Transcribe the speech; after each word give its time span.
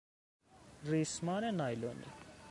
ریسمان 0.85 1.43
نایلونی 1.43 2.05